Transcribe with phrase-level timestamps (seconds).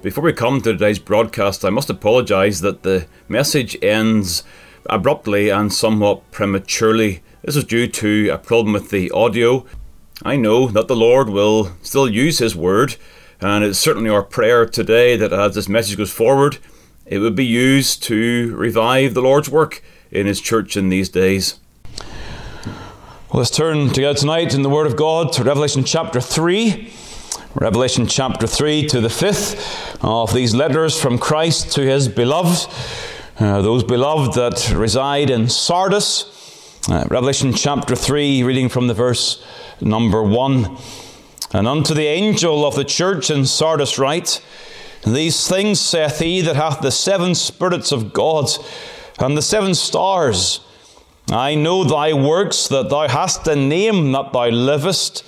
[0.00, 4.44] Before we come to today's broadcast, I must apologise that the message ends
[4.86, 7.20] abruptly and somewhat prematurely.
[7.42, 9.66] This is due to a problem with the audio.
[10.22, 12.94] I know that the Lord will still use His word,
[13.40, 16.58] and it's certainly our prayer today that as this message goes forward,
[17.04, 21.58] it would be used to revive the Lord's work in His church in these days.
[21.96, 26.92] Well, let's turn together tonight in the Word of God to Revelation chapter 3.
[27.54, 32.70] Revelation chapter 3 to the fifth of these letters from Christ to his beloved,
[33.40, 36.26] uh, those beloved that reside in Sardis.
[36.90, 39.42] Uh, Revelation chapter 3, reading from the verse
[39.80, 40.76] number 1.
[41.54, 44.44] And unto the angel of the church in Sardis write,
[45.06, 48.50] These things saith he that hath the seven spirits of God
[49.18, 50.60] and the seven stars.
[51.30, 55.24] I know thy works, that thou hast a name, that thou livest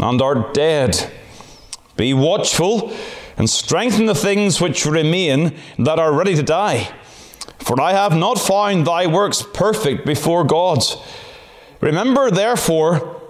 [0.00, 1.12] and art dead.
[1.96, 2.92] Be watchful
[3.36, 6.92] and strengthen the things which remain that are ready to die.
[7.58, 10.82] For I have not found thy works perfect before God.
[11.80, 13.20] Remember, therefore,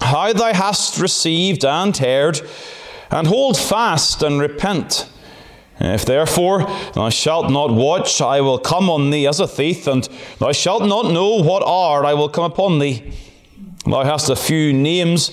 [0.00, 2.40] how thou hast received and heard,
[3.10, 5.08] and hold fast and repent.
[5.80, 10.06] If therefore thou shalt not watch, I will come on thee as a thief, and
[10.38, 13.12] thou shalt not know what hour I will come upon thee.
[13.86, 15.32] Thou hast a few names,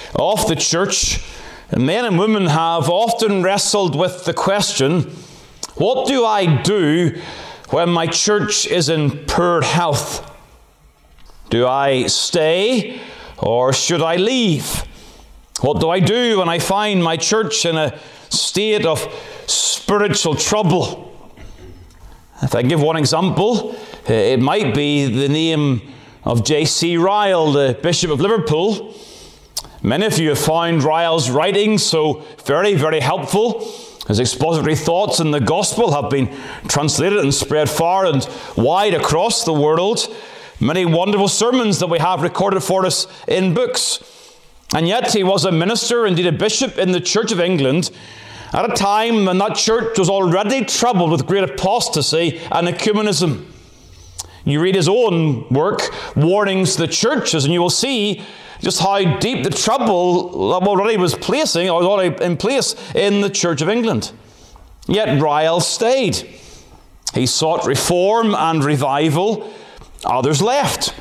[0.15, 1.23] of the church,
[1.75, 5.11] men and women have often wrestled with the question
[5.75, 7.19] what do I do
[7.69, 10.29] when my church is in poor health?
[11.49, 13.01] Do I stay
[13.37, 14.83] or should I leave?
[15.61, 17.97] What do I do when I find my church in a
[18.29, 18.99] state of
[19.47, 21.33] spiritual trouble?
[22.41, 23.75] If I give one example,
[24.07, 25.81] it might be the name
[26.23, 26.97] of J.C.
[26.97, 28.93] Ryle, the Bishop of Liverpool.
[29.83, 33.67] Many of you have found Ryle's writings so very, very helpful.
[34.07, 36.29] His expository thoughts in the gospel have been
[36.67, 40.07] translated and spread far and wide across the world.
[40.59, 44.03] Many wonderful sermons that we have recorded for us in books.
[44.75, 47.89] And yet he was a minister, indeed a bishop in the Church of England,
[48.53, 53.45] at a time when that church was already troubled with great apostasy and ecumenism.
[54.45, 55.81] You read his own work,
[56.15, 58.23] Warnings to the Churches, and you will see
[58.61, 63.21] just how deep the trouble that already was placing, or was already in place in
[63.21, 64.11] the Church of England.
[64.87, 66.15] Yet Ryle stayed.
[67.13, 69.51] He sought reform and revival.
[70.05, 70.93] Others left.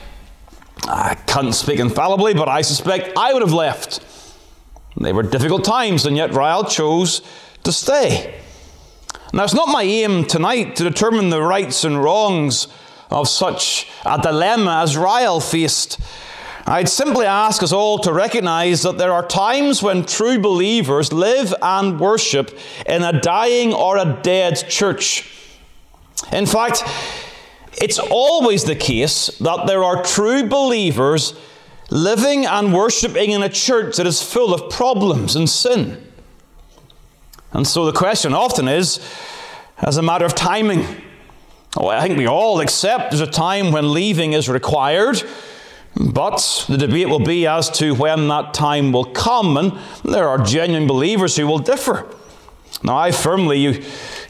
[0.89, 4.05] I can't speak infallibly, but I suspect I would have left.
[5.01, 7.23] They were difficult times, and yet Ryle chose
[7.63, 8.41] to stay.
[9.33, 12.67] Now, it's not my aim tonight to determine the rights and wrongs
[13.11, 16.01] of such a dilemma as Ryle faced.
[16.67, 21.55] I'd simply ask us all to recognize that there are times when true believers live
[21.63, 22.57] and worship
[22.87, 25.29] in a dying or a dead church.
[26.33, 26.83] In fact,
[27.81, 31.35] it's always the case that there are true believers
[31.91, 36.07] living and worshipping in a church that is full of problems and sin.
[37.53, 39.01] And so the question often is
[39.79, 40.85] as a matter of timing.
[41.77, 45.23] Oh, I think we all accept there's a time when leaving is required,
[45.97, 50.39] but the debate will be as to when that time will come, and there are
[50.39, 52.07] genuine believers who will differ.
[52.83, 53.83] Now, I firmly, you,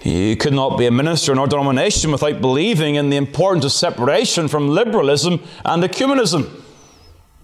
[0.02, 3.72] you could not be a minister in our denomination without believing in the importance of
[3.72, 6.50] separation from liberalism and ecumenism.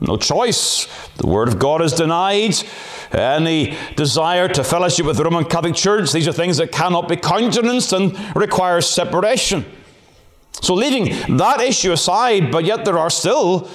[0.01, 0.87] No choice.
[1.17, 2.55] The Word of God is denied.
[3.13, 7.17] Any desire to fellowship with the Roman Catholic Church, these are things that cannot be
[7.17, 9.65] countenanced and require separation.
[10.53, 13.71] So, leaving that issue aside, but yet there are still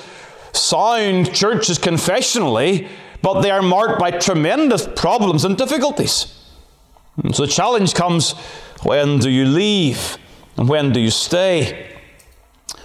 [0.53, 2.88] sound churches confessionally,
[3.21, 6.38] but they are marked by tremendous problems and difficulties.
[7.24, 8.33] And so the challenge comes
[8.83, 10.18] When do you leave?
[10.57, 11.88] And when do you stay?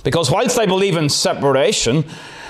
[0.04, 2.04] Because whilst I believe in separation,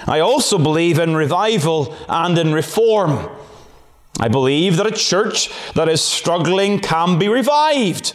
[0.06, 3.30] I also believe in revival and in reform.
[4.20, 8.14] I believe that a church that is struggling can be revived.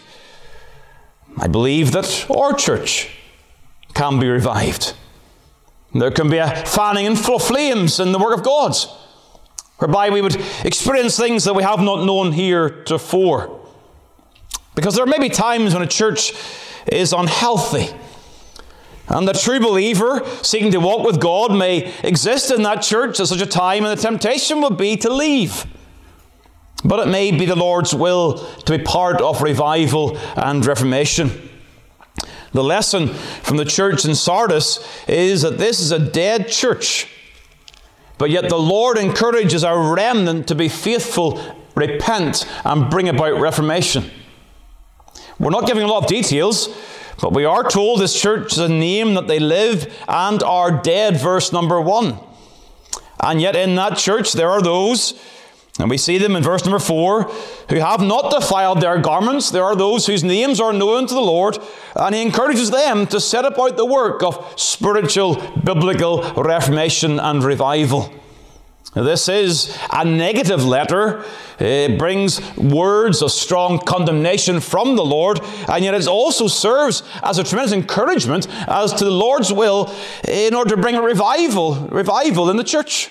[1.38, 3.09] I believe that our church
[3.94, 4.94] can be revived.
[5.93, 8.75] There can be a fanning and flames in the work of God,
[9.77, 13.59] whereby we would experience things that we have not known heretofore.
[14.73, 16.33] Because there may be times when a church
[16.88, 17.89] is unhealthy.
[19.09, 23.27] And the true believer seeking to walk with God may exist in that church at
[23.27, 25.65] such a time, and the temptation would be to leave.
[26.85, 31.49] But it may be the Lord's will to be part of revival and reformation.
[32.53, 37.07] The lesson from the church in Sardis is that this is a dead church,
[38.18, 41.42] but yet the Lord encourages our remnant to be faithful,
[41.75, 44.12] repent, and bring about reformation.
[45.39, 46.69] We're not giving a lot of details,
[47.21, 51.18] but we are told this church is a name that they live and are dead,
[51.18, 52.19] verse number one.
[53.24, 55.13] And yet in that church there are those
[55.79, 57.23] and we see them in verse number four
[57.69, 59.51] who have not defiled their garments.
[59.51, 61.57] There are those whose names are known to the Lord,
[61.95, 68.13] and He encourages them to set about the work of spiritual, biblical reformation and revival.
[68.94, 71.23] This is a negative letter.
[71.59, 75.39] It brings words of strong condemnation from the Lord,
[75.69, 79.89] and yet it also serves as a tremendous encouragement as to the Lord's will
[80.27, 83.09] in order to bring a revival, revival in the church.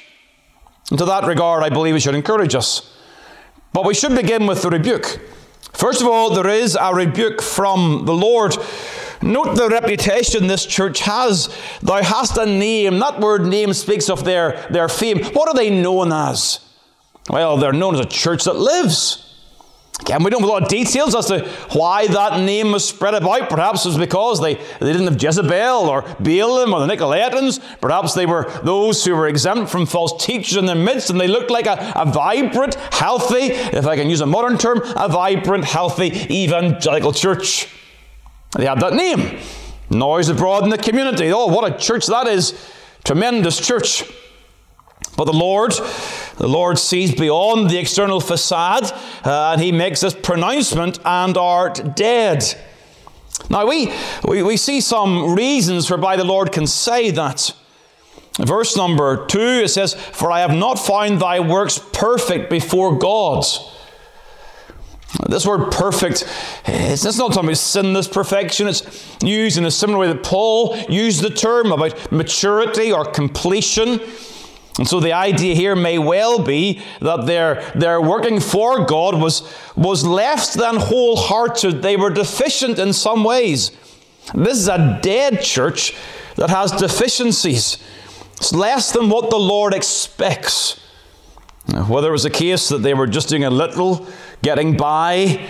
[0.90, 2.94] And to that regard, I believe it should encourage us.
[3.72, 5.20] But we should begin with the rebuke.
[5.72, 8.56] First of all, there is a rebuke from the Lord.
[9.22, 11.54] Note the reputation this church has.
[11.82, 12.98] Thou hast a name.
[12.98, 15.24] That word name speaks of their, their fame.
[15.26, 16.60] What are they known as?
[17.28, 19.29] Well, they're known as a church that lives.
[20.00, 23.14] Again, we don't have a lot of details as to why that name was spread
[23.14, 23.50] about.
[23.50, 27.60] Perhaps it was because they, they didn't have Jezebel or Balaam or the Nicolaitans.
[27.80, 31.28] Perhaps they were those who were exempt from false teachers in their midst and they
[31.28, 35.64] looked like a, a vibrant, healthy, if I can use a modern term, a vibrant,
[35.64, 37.68] healthy evangelical church.
[38.56, 39.38] They had that name.
[39.90, 41.32] Noise abroad in the community.
[41.32, 42.54] Oh, what a church that is!
[43.04, 44.04] Tremendous church.
[45.20, 45.72] But the Lord,
[46.38, 48.84] the Lord sees beyond the external facade,
[49.22, 52.42] uh, and He makes this pronouncement, and art dead.
[53.50, 53.92] Now, we,
[54.26, 57.54] we, we see some reasons whereby the Lord can say that.
[58.38, 63.44] Verse number two, it says, For I have not found thy works perfect before God.
[65.28, 66.24] This word perfect,
[66.64, 68.68] it's, not talking about sinless perfection.
[68.68, 74.00] It's used in a similar way that Paul used the term about maturity or completion.
[74.80, 79.42] And so the idea here may well be that their, their working for God was,
[79.76, 81.82] was less than wholehearted.
[81.82, 83.72] They were deficient in some ways.
[84.34, 85.94] This is a dead church
[86.36, 87.76] that has deficiencies.
[88.38, 90.80] It's less than what the Lord expects.
[91.86, 94.06] Whether it was a case that they were just doing a little,
[94.40, 95.46] getting by,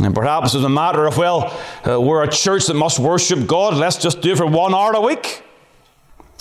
[0.00, 1.54] and perhaps it was a matter of, well,
[1.86, 4.94] uh, we're a church that must worship God, let's just do it for one hour
[4.94, 5.42] a week.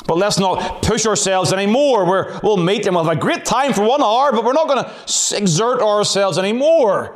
[0.07, 2.05] But let's not push ourselves anymore.
[2.05, 4.67] We're, we'll meet and we'll have a great time for one hour, but we're not
[4.67, 7.15] going to exert ourselves anymore.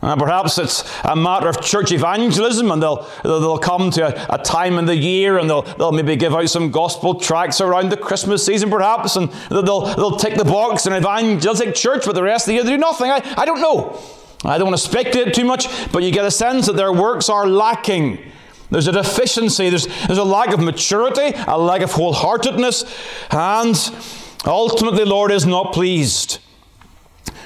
[0.00, 4.38] Uh, perhaps it's a matter of church evangelism, and they'll, they'll come to a, a,
[4.44, 7.96] time in the year and they'll, they'll maybe give out some gospel tracts around the
[7.96, 12.44] Christmas season, perhaps, and they'll, they'll tick the box in evangelistic church, but the rest
[12.44, 13.10] of the year they do nothing.
[13.10, 14.00] I, I don't know.
[14.44, 17.28] I don't want to speculate too much, but you get a sense that their works
[17.28, 18.18] are lacking.
[18.70, 22.84] There's a deficiency, there's, there's a lack of maturity, a lack of wholeheartedness,
[23.30, 26.38] and ultimately, Lord is not pleased.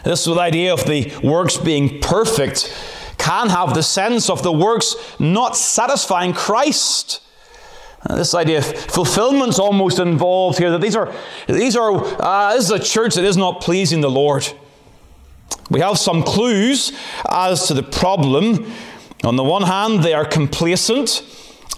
[0.05, 2.75] This idea of the works being perfect
[3.19, 7.21] can have the sense of the works not satisfying Christ.
[8.05, 10.73] Uh, this idea of fulfillment's almost involved here.
[10.73, 11.15] That these are
[11.47, 14.53] these are uh, this is a church that is not pleasing the Lord.
[15.71, 16.93] We have some clues
[17.31, 18.73] as to the problem
[19.23, 21.23] on the one hand, they are complacent,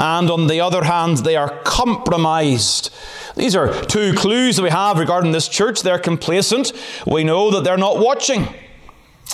[0.00, 2.90] and on the other hand, they are compromised.
[3.36, 5.82] These are two clues that we have regarding this church.
[5.82, 6.72] They're complacent.
[7.06, 8.48] We know that they're not watching.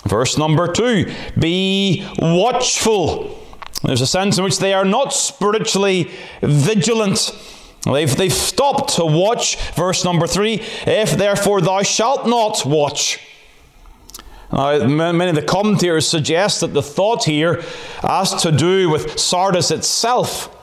[0.07, 3.39] Verse number two be watchful.
[3.83, 6.11] There's a sense in which they are not spiritually
[6.43, 7.37] vigilant.
[7.85, 9.57] They've, they've stopped to watch.
[9.73, 13.19] Verse number three if therefore thou shalt not watch.
[14.51, 17.63] Uh, many of the commentators suggest that the thought here
[18.03, 20.57] has to do with Sardis itself.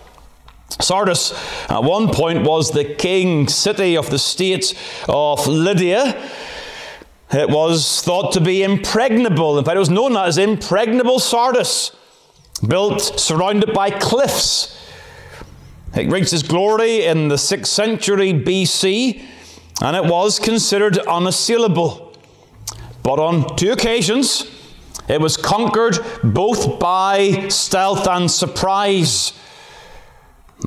[0.81, 1.31] Sardis,
[1.69, 4.77] at one point, was the king city of the state
[5.07, 6.29] of Lydia.
[7.31, 9.57] It was thought to be impregnable.
[9.57, 11.91] In fact, it was known as impregnable Sardis.
[12.67, 14.73] built surrounded by cliffs.
[15.95, 19.23] It reached its glory in the 6th century BC,
[19.81, 22.06] and it was considered unassailable.
[23.07, 24.45] But on two occasions,
[25.07, 29.31] it was conquered both by stealth and surprise.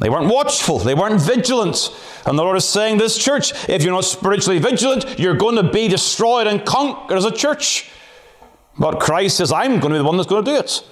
[0.01, 1.95] They weren't watchful, they weren't vigilant.
[2.25, 5.71] And the Lord is saying, This church, if you're not spiritually vigilant, you're going to
[5.71, 7.91] be destroyed and conquered as a church.
[8.79, 10.83] But Christ says, I'm going to be the one that's going to do it.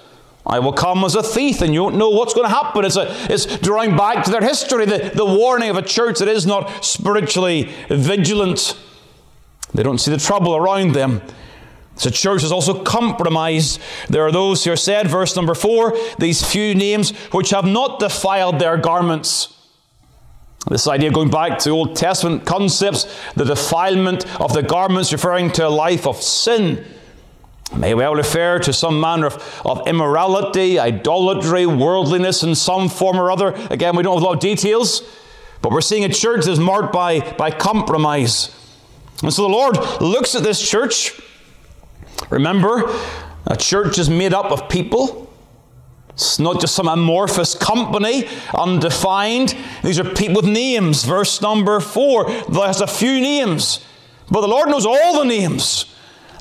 [0.45, 2.85] I will come as a thief, and you don't know what's going to happen.
[2.85, 6.27] It's, a, it's drawing back to their history, the, the warning of a church that
[6.27, 8.77] is not spiritually vigilant.
[9.73, 11.23] They don't see the trouble around them.
[12.01, 13.79] The church is also compromised.
[14.09, 17.99] There are those who are said, verse number four, these few names which have not
[17.99, 19.55] defiled their garments.
[20.69, 25.67] This idea going back to Old Testament concepts, the defilement of the garments referring to
[25.67, 26.85] a life of sin
[27.75, 33.31] may well refer to some manner of, of immorality, idolatry, worldliness in some form or
[33.31, 33.53] other.
[33.69, 35.01] Again, we don't have a lot of details,
[35.61, 38.55] but we're seeing a church that's marked by, by compromise.
[39.21, 41.19] And so the Lord looks at this church.
[42.29, 42.83] Remember,
[43.47, 45.31] a church is made up of people.
[46.09, 49.55] It's not just some amorphous company, undefined.
[49.83, 51.05] These are people with names.
[51.05, 53.83] Verse number four, there's a few names,
[54.29, 55.85] but the Lord knows all the names.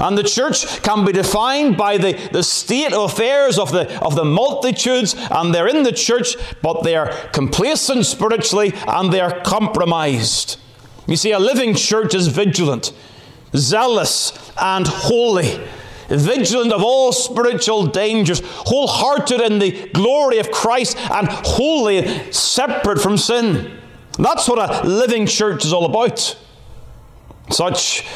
[0.00, 4.14] And the church can be defined by the, the state of affairs of the, of
[4.14, 9.40] the multitudes, and they're in the church, but they are complacent spiritually and they are
[9.40, 10.56] compromised.
[11.06, 12.92] You see, a living church is vigilant,
[13.54, 15.60] zealous, and holy.
[16.08, 23.18] Vigilant of all spiritual dangers, wholehearted in the glory of Christ, and wholly separate from
[23.18, 23.78] sin.
[24.18, 26.36] That's what a living church is all about.
[27.50, 28.06] Such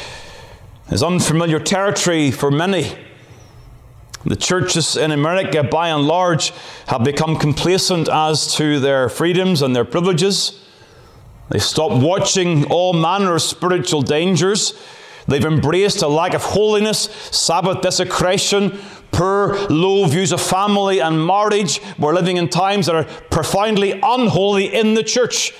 [0.89, 2.95] is unfamiliar territory for many.
[4.25, 6.53] The churches in America, by and large,
[6.87, 10.63] have become complacent as to their freedoms and their privileges.
[11.49, 14.73] They stop watching all manner of spiritual dangers.
[15.27, 18.77] They've embraced a lack of holiness, Sabbath desecration,
[19.11, 21.79] poor, low views of family and marriage.
[21.97, 25.53] We're living in times that are profoundly unholy in the church.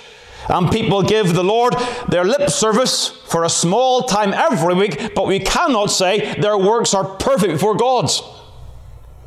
[0.48, 1.74] And people give the Lord
[2.08, 6.92] their lip service for a small time every week, but we cannot say their works
[6.92, 8.22] are perfect before God's.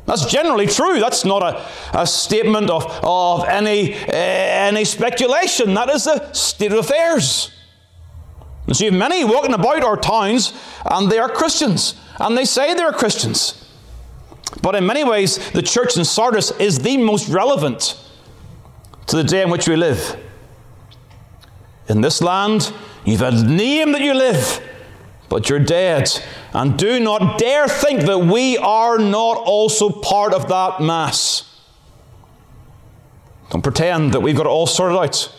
[0.06, 1.00] That's generally true.
[1.00, 5.74] That's not a, a statement of, of any, uh, any speculation.
[5.74, 7.50] That is the state of affairs.
[8.68, 10.52] And so you have many walking about our towns,
[10.84, 13.66] and they are Christians, and they say they're Christians.
[14.60, 17.98] But in many ways, the church in Sardis is the most relevant
[19.06, 20.18] to the day in which we live.
[21.88, 22.70] In this land,
[23.06, 24.60] you've a name that you live,
[25.30, 26.10] but you're dead.
[26.52, 31.44] And do not dare think that we are not also part of that mass.
[33.48, 35.34] Don't pretend that we've got it all sorted out.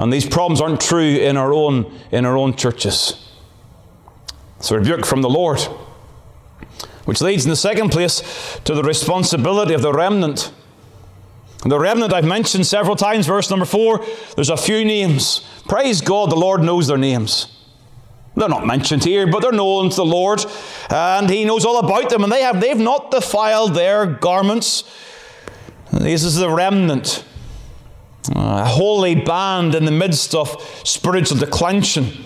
[0.00, 3.22] And these problems aren't true in our own, in our own churches.
[4.56, 5.60] It's a rebuke from the Lord.
[7.04, 8.22] Which leads in the second place
[8.64, 10.52] to the responsibility of the remnant.
[11.66, 14.02] The remnant I've mentioned several times, verse number four,
[14.36, 15.46] there's a few names.
[15.68, 17.54] Praise God, the Lord knows their names.
[18.34, 20.42] They're not mentioned here, but they're known to the Lord,
[20.88, 24.84] and He knows all about them, and they have they've not defiled their garments.
[25.92, 27.22] This is the remnant,
[28.30, 32.24] a holy band in the midst of spiritual declension.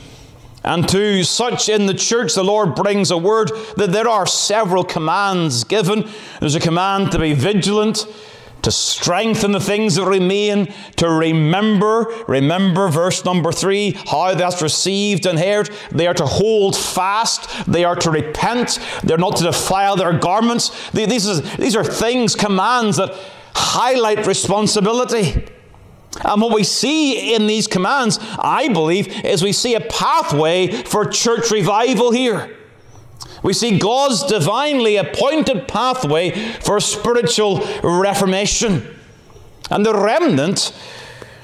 [0.62, 4.82] And to such in the church, the Lord brings a word that there are several
[4.82, 6.08] commands given.
[6.40, 8.06] There's a command to be vigilant
[8.64, 12.06] to strengthen the things that remain, to remember.
[12.26, 15.68] Remember, verse number three, how that's received and heard.
[15.92, 20.90] They are to hold fast, they are to repent, they're not to defile their garments.
[20.92, 23.14] These, is, these are things, commands that
[23.54, 25.44] highlight responsibility.
[26.22, 31.04] And what we see in these commands, I believe, is we see a pathway for
[31.06, 32.56] church revival here.
[33.42, 36.30] We see God's divinely appointed pathway
[36.60, 38.96] for spiritual reformation.
[39.70, 40.72] And the remnant,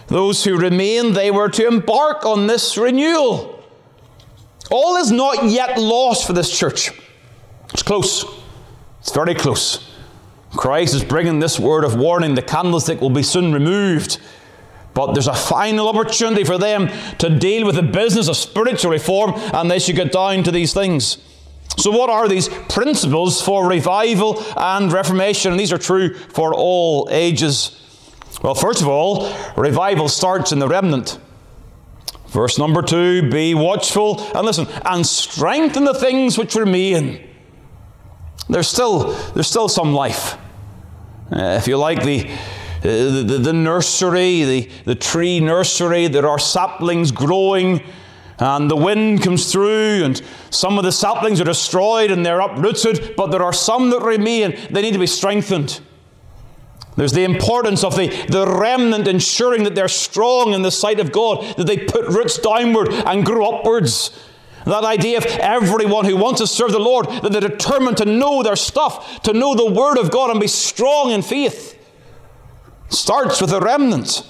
[0.06, 3.62] those who remain, they were to embark on this renewal.
[4.70, 6.90] All is not yet lost for this church.
[7.72, 8.24] It's close.
[9.00, 9.90] It's very close.
[10.52, 12.34] Christ is bringing this word of warning.
[12.34, 14.18] The candlestick will be soon removed.
[14.94, 19.32] But there's a final opportunity for them to deal with the business of spiritual reform,
[19.54, 21.18] and they should get down to these things.
[21.76, 25.52] So, what are these principles for revival and reformation?
[25.52, 27.76] And these are true for all ages.
[28.42, 31.18] Well, first of all, revival starts in the remnant.
[32.28, 37.26] Verse number two be watchful and listen, and strengthen the things which remain.
[38.48, 40.36] There's still, there's still some life.
[41.32, 42.28] Uh, if you like, the,
[42.80, 47.82] uh, the, the, nursery, the, the tree nursery, there are saplings growing,
[48.38, 53.14] and the wind comes through, and some of the saplings are destroyed and they're uprooted,
[53.16, 54.56] but there are some that remain.
[54.70, 55.80] They need to be strengthened.
[56.96, 61.12] There's the importance of the, the remnant ensuring that they're strong in the sight of
[61.12, 64.18] God, that they put roots downward and grow upwards.
[64.66, 68.42] That idea of everyone who wants to serve the Lord, that they're determined to know
[68.42, 71.79] their stuff, to know the Word of God and be strong in faith,
[72.90, 74.26] starts with the remnant.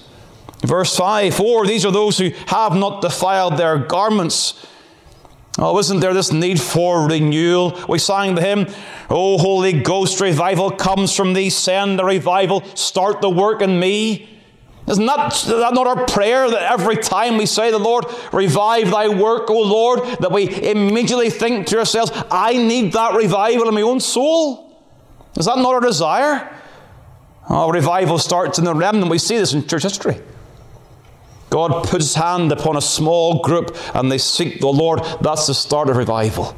[0.62, 4.66] Verse 5 4 These are those who have not defiled their garments.
[5.58, 7.78] Oh, isn't there this need for renewal?
[7.88, 8.66] We sang the hymn,
[9.10, 11.50] Oh, Holy Ghost, revival comes from thee.
[11.50, 14.28] Send a revival, start the work in me.
[14.86, 18.90] Isn't that, is that not our prayer that every time we say the Lord, revive
[18.90, 23.74] thy work, O Lord, that we immediately think to ourselves, I need that revival in
[23.74, 24.82] my own soul?
[25.36, 26.59] Is that not our desire?
[27.52, 29.10] Oh, revival starts in the remnant.
[29.10, 30.20] We see this in church history.
[31.50, 35.00] God puts his hand upon a small group and they seek the Lord.
[35.20, 36.56] That's the start of revival.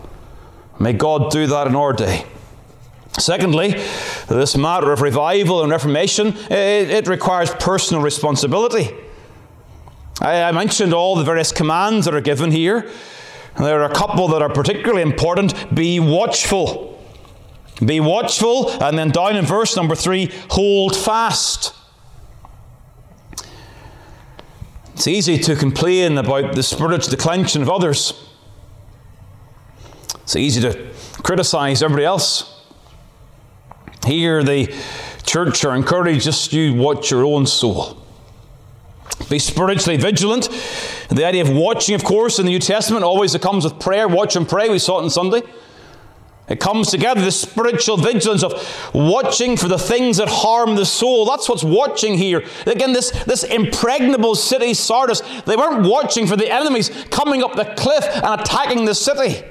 [0.78, 2.26] May God do that in our day.
[3.18, 3.70] Secondly,
[4.28, 8.90] this matter of revival and reformation, it, it requires personal responsibility.
[10.20, 12.90] I, I mentioned all the various commands that are given here.
[13.58, 15.74] There are a couple that are particularly important.
[15.74, 16.91] Be watchful.
[17.84, 18.70] Be watchful.
[18.82, 21.74] And then down in verse number three, hold fast.
[24.94, 28.28] It's easy to complain about the spiritual declension of others.
[30.22, 30.90] It's easy to
[31.22, 32.48] criticize everybody else.
[34.06, 34.72] Here, the
[35.24, 38.02] church are encouraged just you watch your own soul.
[39.28, 40.48] Be spiritually vigilant.
[41.08, 44.08] The idea of watching, of course, in the New Testament always it comes with prayer.
[44.08, 44.68] Watch and pray.
[44.68, 45.42] We saw it on Sunday.
[46.48, 48.52] It comes together, the spiritual vigilance of
[48.92, 51.24] watching for the things that harm the soul.
[51.24, 52.44] That's what's watching here.
[52.66, 57.64] Again, this, this impregnable city, Sardis, they weren't watching for the enemies coming up the
[57.76, 59.46] cliff and attacking the city.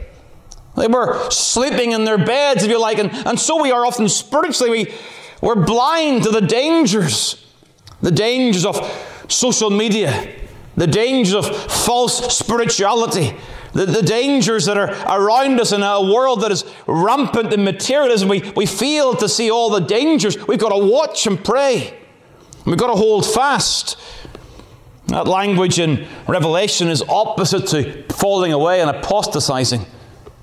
[0.76, 4.08] They were sleeping in their beds, if you like, and, and so we are often
[4.08, 4.72] spiritually.
[4.72, 4.94] We,
[5.42, 7.46] we're blind to the dangers,
[8.02, 8.78] the dangers of
[9.28, 10.30] social media,
[10.76, 13.36] the dangers of false spirituality,
[13.74, 18.30] the, the dangers that are around us in a world that is rampant in materialism.
[18.30, 20.38] We, we fail to see all the dangers.
[20.48, 21.98] We've got to watch and pray.
[22.66, 23.98] We've got to hold fast.
[25.08, 29.86] That language in Revelation is opposite to falling away and apostatizing.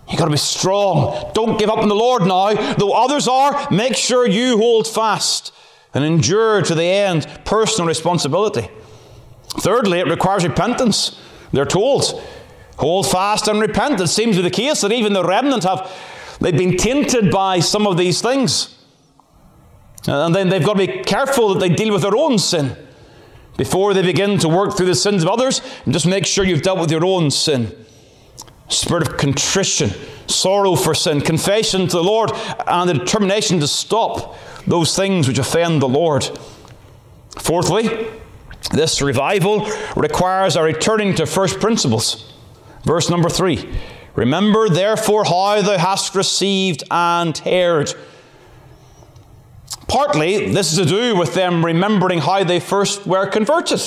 [0.08, 1.30] You've got to be strong.
[1.34, 2.54] Don't give up on the Lord now.
[2.74, 5.52] Though others are, make sure you hold fast
[5.94, 8.68] and endure to the end personal responsibility.
[9.48, 11.18] Thirdly, it requires repentance.
[11.52, 12.22] They're told,
[12.78, 14.00] hold fast and repent.
[14.00, 15.90] It seems to be the case that even the remnant have
[16.40, 18.74] they've been tainted by some of these things.
[20.06, 22.76] And then they've got to be careful that they deal with their own sin
[23.56, 25.60] before they begin to work through the sins of others.
[25.84, 27.74] And just make sure you've dealt with your own sin
[28.68, 29.90] spirit of contrition,
[30.26, 32.30] sorrow for sin, confession to the Lord,
[32.66, 34.36] and the determination to stop
[34.66, 36.28] those things which offend the Lord.
[37.38, 38.06] Fourthly,
[38.72, 42.34] this revival requires a returning to first principles.
[42.84, 43.68] Verse number three
[44.14, 47.94] Remember, therefore, how thou hast received and heard.
[49.86, 53.80] Partly, this is to do with them remembering how they first were converted.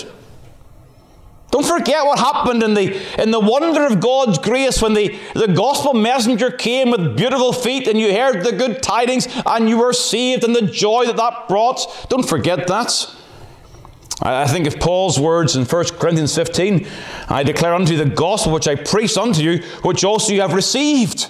[1.51, 5.47] Don't forget what happened in the, in the wonder of God's grace when the, the
[5.47, 9.91] gospel messenger came with beautiful feet and you heard the good tidings and you were
[9.91, 12.07] saved and the joy that that brought.
[12.09, 13.15] Don't forget that.
[14.21, 16.85] I, think of Paul's words in 1 Corinthians 15
[17.27, 20.53] I declare unto you the gospel which I preached unto you, which also you have
[20.53, 21.27] received,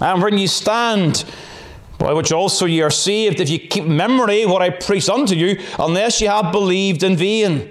[0.00, 1.24] and when you stand,
[1.98, 5.60] by which also ye are saved, if you keep memory what I preached unto you,
[5.78, 7.70] unless ye have believed in vain.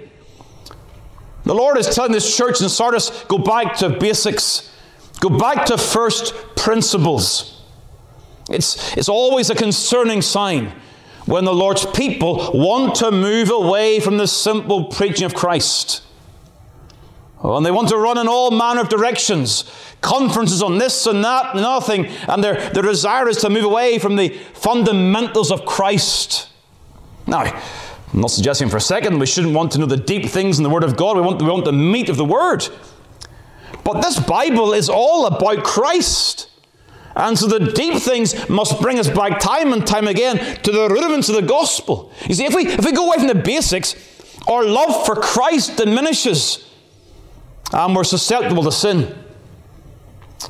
[1.44, 4.74] The Lord is telling this church in Sardis go back to basics,
[5.20, 7.62] go back to first principles.
[8.48, 10.72] It's, it's always a concerning sign
[11.26, 16.02] when the Lord's people want to move away from the simple preaching of Christ.
[17.42, 21.22] Oh, and they want to run in all manner of directions, conferences on this and
[21.24, 25.66] that and nothing, and their, their desire is to move away from the fundamentals of
[25.66, 26.48] Christ.
[27.26, 30.58] Now, I'm not suggesting for a second we shouldn't want to know the deep things
[30.58, 31.16] in the Word of God.
[31.16, 32.66] We want, we want the meat of the Word.
[33.82, 36.50] But this Bible is all about Christ.
[37.16, 40.88] And so the deep things must bring us back time and time again to the
[40.88, 42.12] rudiments of the gospel.
[42.26, 43.94] You see, if we, if we go away from the basics,
[44.48, 46.68] our love for Christ diminishes
[47.72, 49.14] and we're susceptible to sin.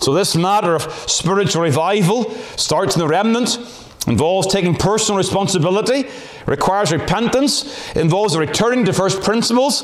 [0.01, 3.59] So, this matter of spiritual revival starts in the remnant
[4.07, 6.09] involves taking personal responsibility,
[6.47, 9.83] requires repentance, involves returning to first principles,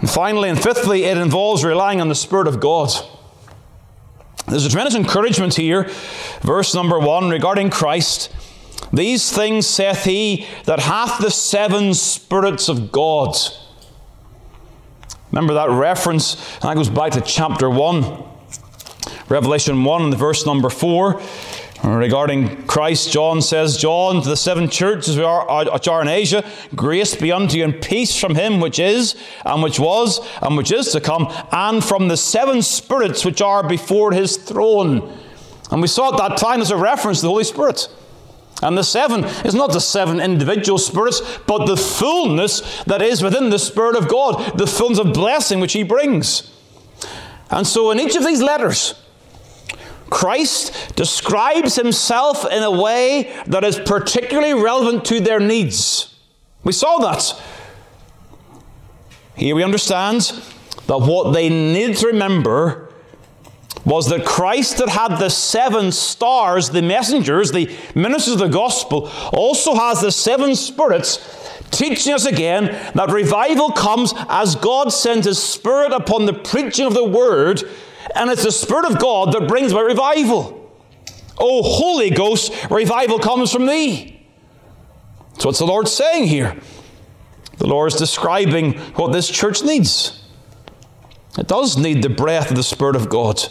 [0.00, 2.90] and finally and fifthly, it involves relying on the Spirit of God.
[4.48, 5.90] There's a tremendous encouragement here,
[6.40, 8.34] verse number one, regarding Christ.
[8.92, 13.36] These things saith he that hath the seven spirits of God.
[15.30, 16.34] Remember that reference?
[16.56, 18.22] and That goes back to chapter 1,
[19.28, 21.22] Revelation 1, and the verse number 4.
[21.84, 27.32] Regarding Christ, John says, John, to the seven churches which are, in Asia, grace be
[27.32, 31.00] unto you and peace from him which is, and which was, and which is to
[31.00, 35.18] come, and from the seven spirits which are before his throne.
[35.72, 37.88] And we saw at that time as a reference to the Holy Spirit.
[38.62, 43.50] And the seven is not the seven individual spirits, but the fullness that is within
[43.50, 46.48] the Spirit of God, the fullness of blessing which he brings.
[47.50, 49.01] And so in each of these letters,
[50.12, 56.14] Christ describes himself in a way that is particularly relevant to their needs.
[56.64, 57.42] We saw that.
[59.34, 60.20] Here we understand
[60.86, 62.90] that what they need to remember
[63.86, 69.10] was that Christ that had the seven stars, the messengers, the ministers of the gospel,
[69.32, 71.26] also has the seven spirits,
[71.70, 76.92] teaching us again that revival comes as God sends His Spirit upon the preaching of
[76.92, 77.62] the word
[78.14, 80.58] and it's the Spirit of God that brings about revival.
[81.38, 84.26] Oh, Holy Ghost, revival comes from thee.
[85.38, 86.56] So what's the Lord saying here?
[87.58, 90.24] The Lord is describing what this church needs.
[91.38, 93.42] It does need the breath of the Spirit of God.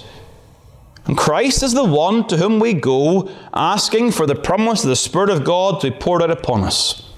[1.06, 4.96] And Christ is the one to whom we go asking for the promise of the
[4.96, 7.11] Spirit of God to be poured out upon us.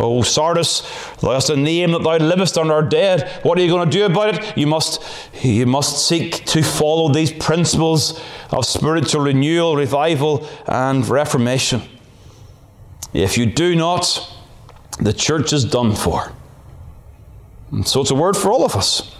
[0.00, 0.82] O Sardis,
[1.20, 3.28] thou hast a name that thou livest and art dead.
[3.44, 4.56] What are you going to do about it?
[4.56, 5.02] You must,
[5.42, 11.82] you must seek to follow these principles of spiritual renewal, revival, and reformation.
[13.12, 14.28] If you do not,
[14.98, 16.32] the church is done for.
[17.70, 19.16] And so it's a word for all of us.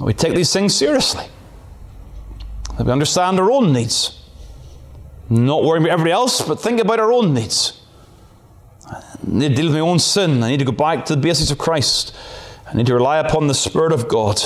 [0.00, 1.24] We take these things seriously.
[2.78, 4.22] We understand our own needs.
[5.28, 7.80] Not worrying about everybody else, but think about our own needs.
[8.88, 10.42] I need to deal with my own sin.
[10.42, 12.14] I need to go back to the basics of Christ.
[12.66, 14.40] I need to rely upon the Spirit of God.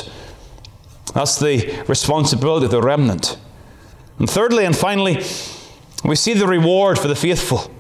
[1.15, 3.39] That's the responsibility of the remnant.
[4.19, 5.23] And thirdly and finally,
[6.05, 7.71] we see the reward for the faithful.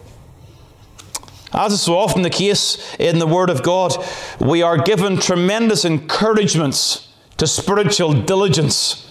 [1.53, 3.97] As is so often the case in the Word of God,
[4.39, 9.09] we are given tremendous encouragements to spiritual diligence.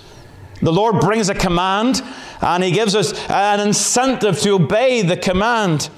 [0.61, 2.01] The Lord brings a command
[2.41, 5.89] and He gives us an incentive to obey the command.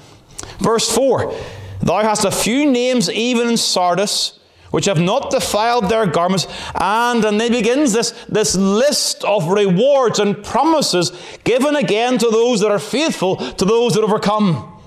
[0.62, 1.34] Verse 4
[1.80, 4.38] Thou hast a few names even in Sardis,
[4.70, 6.46] which have not defiled their garments.
[6.80, 11.12] And, then begins this, this list of rewards and promises
[11.44, 14.80] given again to those that are faithful, to those that overcome.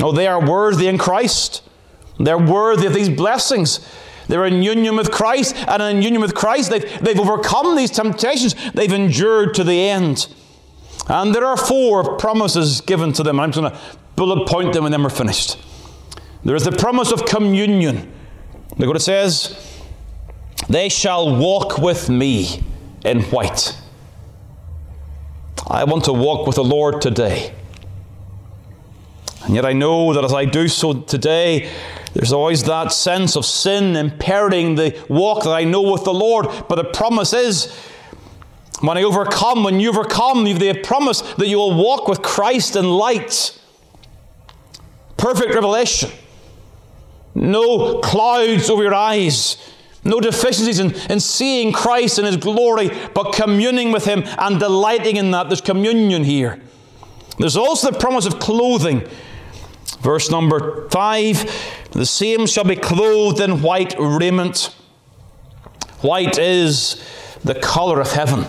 [0.00, 1.62] Oh, they are worthy in Christ.
[2.18, 3.86] They're worthy of these blessings.
[4.28, 8.54] They're in union with Christ, and in union with Christ, they've, they've overcome these temptations.
[8.72, 10.28] They've endured to the end.
[11.08, 13.40] And there are four promises given to them.
[13.40, 13.78] I'm going to
[14.16, 15.58] bullet point them and then we're finished.
[16.44, 18.12] There is the promise of communion.
[18.78, 19.56] Look what it says
[20.68, 22.62] They shall walk with me
[23.04, 23.76] in white.
[25.66, 27.54] I want to walk with the Lord today.
[29.44, 31.70] And yet I know that as I do so today,
[32.12, 36.46] there's always that sense of sin impairing the walk that I know with the Lord.
[36.68, 37.72] But the promise is
[38.80, 42.90] when I overcome, when you overcome, the promise that you will walk with Christ in
[42.90, 43.59] light
[45.20, 46.10] perfect revelation.
[47.34, 49.56] No clouds over your eyes.
[50.02, 55.16] No deficiencies in, in seeing Christ in His glory, but communing with Him and delighting
[55.16, 55.48] in that.
[55.48, 56.60] There's communion here.
[57.38, 59.06] There's also the promise of clothing.
[60.00, 64.74] Verse number 5 The same shall be clothed in white raiment.
[66.00, 67.02] White is
[67.44, 68.46] the colour of heaven.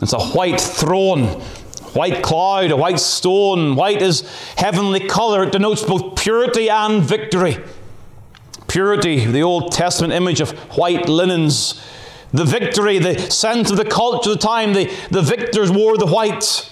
[0.00, 1.40] It's a white throne
[1.94, 3.76] white cloud, a white stone.
[3.76, 4.22] White is
[4.56, 5.44] heavenly color.
[5.44, 7.58] It denotes both purity and victory.
[8.68, 11.80] Purity, the Old Testament image of white linens.
[12.32, 16.06] The victory, the sense of the culture of the time, the, the victors wore the
[16.06, 16.70] white.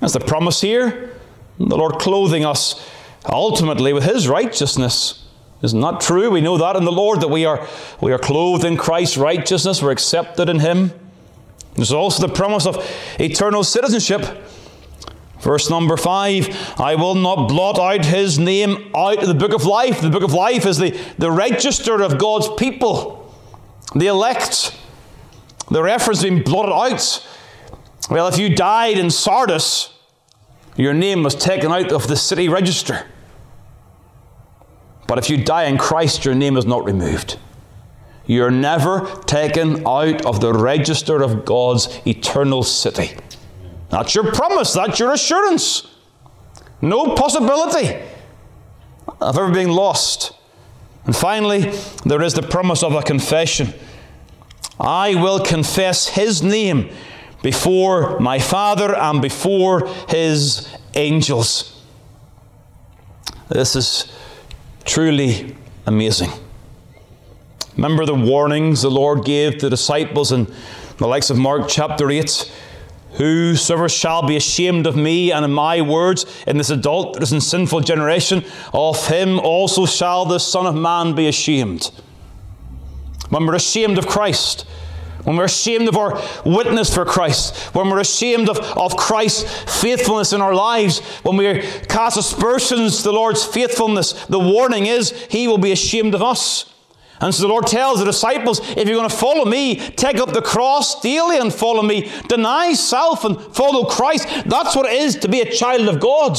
[0.00, 1.14] That's the promise here.
[1.58, 2.84] The Lord clothing us
[3.24, 5.24] ultimately with His righteousness.
[5.62, 6.30] Isn't that true?
[6.30, 7.66] We know that in the Lord that we are,
[8.00, 10.92] we are clothed in Christ's righteousness, we're accepted in Him.
[11.78, 12.76] There's also the promise of
[13.18, 14.44] eternal citizenship.
[15.40, 19.64] Verse number five I will not blot out his name out of the book of
[19.64, 20.00] life.
[20.00, 23.34] The book of life is the, the register of God's people,
[23.94, 24.76] the elect.
[25.70, 27.26] The reference being blotted out.
[28.10, 29.92] Well, if you died in Sardis,
[30.78, 33.04] Your name was taken out of the city register.
[35.08, 37.36] But if you die in Christ, your name is not removed.
[38.28, 43.16] You're never taken out of the register of God's eternal city.
[43.88, 45.88] That's your promise, that's your assurance.
[46.82, 47.96] No possibility
[49.20, 50.32] of ever being lost.
[51.06, 51.72] And finally,
[52.04, 53.72] there is the promise of a confession.
[54.78, 56.90] I will confess his name
[57.42, 61.82] before my Father and before his angels.
[63.48, 64.12] This is
[64.84, 66.30] truly amazing.
[67.78, 70.52] Remember the warnings the Lord gave to the disciples in
[70.96, 72.52] the likes of Mark chapter 8?
[73.12, 77.82] Whosoever shall be ashamed of me and of my words in this adulterous and sinful
[77.82, 81.92] generation, of him also shall the Son of Man be ashamed.
[83.30, 84.62] When we're ashamed of Christ,
[85.22, 89.44] when we're ashamed of our witness for Christ, when we're ashamed of, of Christ's
[89.80, 95.12] faithfulness in our lives, when we cast aspersions to the Lord's faithfulness, the warning is
[95.30, 96.74] He will be ashamed of us.
[97.20, 100.32] And so the Lord tells the disciples, if you're going to follow me, take up
[100.32, 102.10] the cross daily and follow me.
[102.28, 104.28] Deny self and follow Christ.
[104.46, 106.38] That's what it is to be a child of God.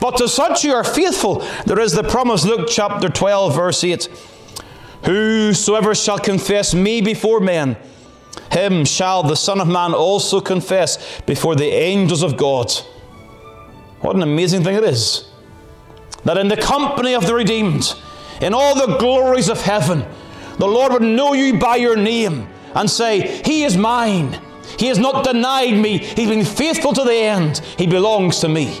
[0.00, 4.08] But to such who are faithful, there is the promise, Luke chapter 12, verse 8.
[5.04, 7.76] Whosoever shall confess me before men,
[8.50, 12.72] him shall the Son of Man also confess before the angels of God.
[14.00, 15.28] What an amazing thing it is.
[16.24, 17.94] That in the company of the redeemed,
[18.40, 20.04] in all the glories of heaven,
[20.58, 24.40] the Lord would know you by your name and say, He is mine.
[24.78, 25.98] He has not denied me.
[25.98, 27.58] He's been faithful to the end.
[27.78, 28.80] He belongs to me.